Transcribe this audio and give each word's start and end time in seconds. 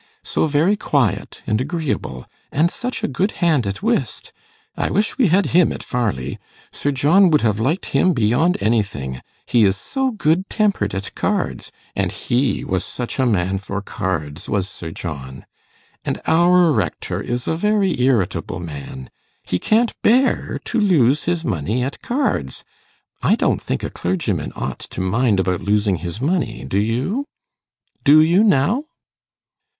so 0.23 0.47
very 0.47 0.75
quiet 0.75 1.43
and 1.45 1.61
agreeable, 1.61 2.25
and 2.51 2.71
such 2.71 3.03
a 3.03 3.07
good 3.07 3.33
hand 3.33 3.67
at 3.67 3.83
whist. 3.83 4.33
I 4.75 4.89
wish 4.89 5.15
we 5.19 5.27
had 5.27 5.45
him 5.53 5.71
at 5.71 5.83
Farleigh. 5.83 6.37
Sir 6.71 6.91
John 6.91 7.29
would 7.29 7.41
have 7.41 7.59
liked 7.59 7.85
him 7.93 8.11
beyond 8.13 8.57
anything; 8.59 9.21
he 9.45 9.63
is 9.63 9.77
so 9.77 10.09
good 10.09 10.49
tempered 10.49 10.95
at 10.95 11.13
cards, 11.13 11.71
and 11.95 12.11
he 12.11 12.63
was 12.63 12.83
such 12.83 13.19
a 13.19 13.27
man 13.27 13.59
for 13.59 13.79
cards, 13.79 14.49
was 14.49 14.67
Sir 14.67 14.89
John. 14.89 15.45
And 16.03 16.19
our 16.25 16.71
rector 16.71 17.21
is 17.21 17.47
a 17.47 17.55
very 17.55 18.01
irritable 18.01 18.59
man; 18.59 19.11
he 19.43 19.59
can't 19.59 19.93
bear 20.01 20.59
to 20.65 20.79
lose 20.79 21.25
his 21.25 21.45
money 21.45 21.83
at 21.83 22.01
cards. 22.01 22.63
I 23.21 23.35
don't 23.35 23.61
think 23.61 23.83
a 23.83 23.91
clergyman 23.91 24.51
ought 24.55 24.79
to 24.79 24.99
mind 24.99 25.39
about 25.39 25.61
losing 25.61 25.97
his 25.97 26.19
money; 26.19 26.65
do 26.67 26.79
you? 26.79 27.27
do 28.03 28.19
you 28.19 28.43
now? 28.43 28.85